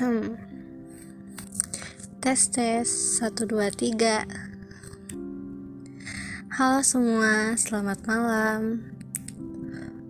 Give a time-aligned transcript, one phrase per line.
[0.00, 0.32] Hmm.
[2.24, 2.88] Tes tes
[3.20, 4.24] 1 2 3.
[6.56, 8.80] Halo semua, selamat malam.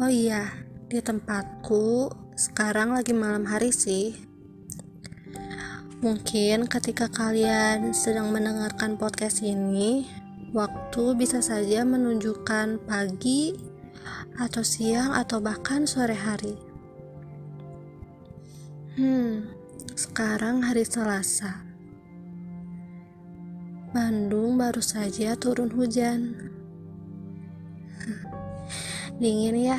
[0.00, 0.56] Oh iya,
[0.88, 4.16] di tempatku sekarang lagi malam hari sih.
[6.00, 10.08] Mungkin ketika kalian sedang mendengarkan podcast ini,
[10.56, 13.52] waktu bisa saja menunjukkan pagi
[14.40, 16.56] atau siang atau bahkan sore hari.
[18.96, 19.63] Hmm,
[19.94, 21.62] sekarang hari Selasa.
[23.94, 26.34] Bandung baru saja turun hujan.
[29.22, 29.78] Dingin ya.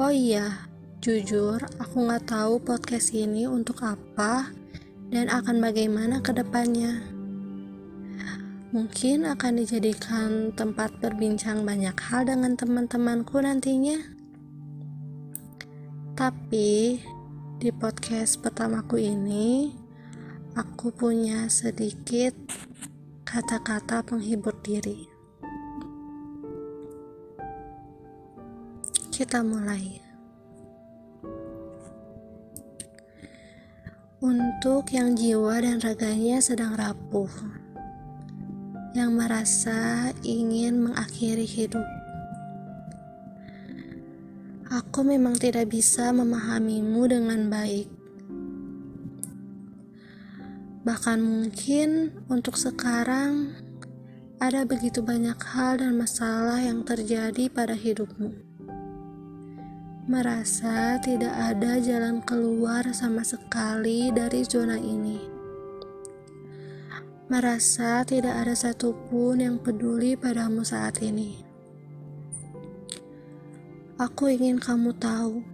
[0.00, 0.68] Oh iya,
[1.04, 4.48] jujur aku nggak tahu podcast ini untuk apa
[5.12, 7.04] dan akan bagaimana ke depannya.
[8.72, 14.00] Mungkin akan dijadikan tempat berbincang banyak hal dengan teman-temanku nantinya.
[16.16, 16.96] Tapi
[17.62, 19.70] di podcast pertamaku ini,
[20.58, 22.34] aku punya sedikit
[23.22, 25.06] kata-kata penghibur diri.
[29.14, 30.02] Kita mulai.
[34.18, 37.30] Untuk yang jiwa dan raganya sedang rapuh,
[38.98, 41.86] yang merasa ingin mengakhiri hidup
[44.72, 47.92] Aku memang tidak bisa memahamimu dengan baik.
[50.80, 53.52] Bahkan mungkin untuk sekarang
[54.40, 58.32] ada begitu banyak hal dan masalah yang terjadi pada hidupmu.
[60.08, 65.20] Merasa tidak ada jalan keluar sama sekali dari zona ini.
[67.28, 71.51] Merasa tidak ada satupun yang peduli padamu saat ini.
[74.02, 75.46] Aku ingin kamu tahu,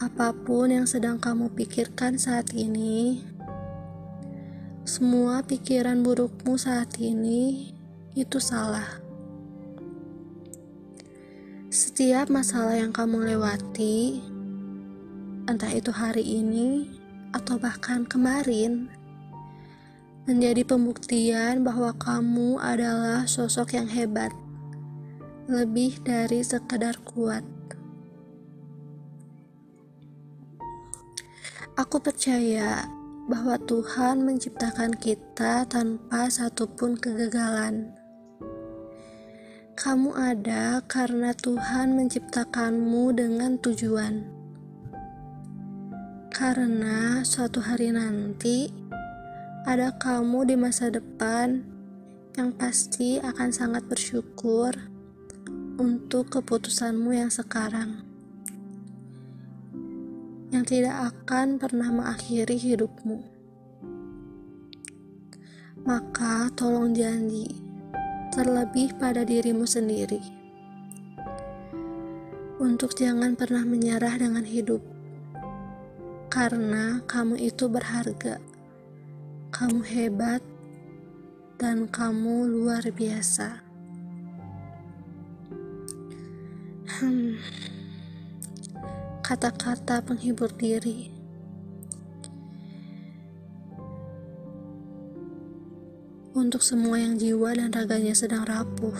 [0.00, 3.20] apa pun yang sedang kamu pikirkan saat ini,
[4.88, 7.68] semua pikiran burukmu saat ini
[8.16, 8.96] itu salah.
[11.68, 14.24] Setiap masalah yang kamu lewati,
[15.44, 16.88] entah itu hari ini
[17.36, 18.88] atau bahkan kemarin,
[20.24, 24.32] menjadi pembuktian bahwa kamu adalah sosok yang hebat
[25.44, 27.44] lebih dari sekedar kuat.
[31.76, 32.88] Aku percaya
[33.28, 37.92] bahwa Tuhan menciptakan kita tanpa satupun kegagalan.
[39.76, 44.24] Kamu ada karena Tuhan menciptakanmu dengan tujuan.
[46.32, 48.72] Karena suatu hari nanti
[49.68, 51.68] ada kamu di masa depan
[52.32, 54.93] yang pasti akan sangat bersyukur
[55.74, 58.06] untuk keputusanmu yang sekarang,
[60.54, 63.18] yang tidak akan pernah mengakhiri hidupmu.
[65.82, 67.58] Maka, tolong janji,
[68.30, 70.22] terlebih pada dirimu sendiri,
[72.62, 74.80] untuk jangan pernah menyerah dengan hidup,
[76.30, 78.38] karena kamu itu berharga,
[79.50, 80.42] kamu hebat,
[81.58, 83.63] dan kamu luar biasa.
[86.94, 87.42] Hmm,
[89.18, 91.10] kata-kata penghibur diri.
[96.38, 98.94] Untuk semua yang jiwa dan raganya sedang rapuh,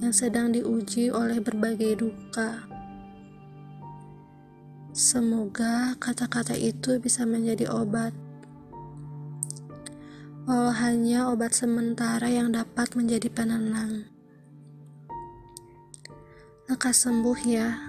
[0.00, 2.64] yang sedang diuji oleh berbagai duka.
[4.96, 8.16] Semoga kata-kata itu bisa menjadi obat.
[10.48, 14.08] Walau hanya obat sementara yang dapat menjadi penenang.
[16.68, 17.80] Lekas sembuh ya.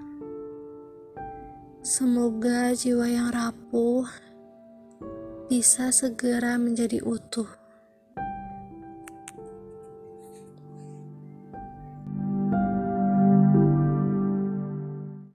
[1.83, 4.07] Semoga jiwa yang rapuh
[5.51, 7.58] bisa segera menjadi utuh.